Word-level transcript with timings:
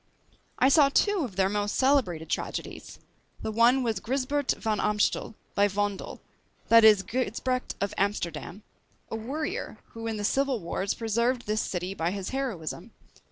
I 0.57 0.67
saw 0.67 0.89
two 0.89 1.19
of 1.19 1.35
their 1.35 1.47
most 1.47 1.75
celebrated 1.75 2.27
tragedies. 2.27 2.97
The 3.43 3.51
one 3.51 3.83
was 3.83 3.99
Gysbert 3.99 4.53
Van 4.55 4.79
Amstel, 4.79 5.35
by 5.53 5.67
Vondel; 5.67 6.21
that 6.69 6.83
is 6.83 7.03
Gysbrecht 7.03 7.75
of 7.79 7.93
Amsterdam, 7.99 8.63
a 9.11 9.15
warrior, 9.15 9.77
who 9.89 10.07
in 10.07 10.17
the 10.17 10.23
civil 10.25 10.59
wars 10.59 10.95
preserved 10.95 11.45
this 11.45 11.61
city 11.61 11.93
by 11.93 12.09
his 12.09 12.29
heroism. 12.29 12.93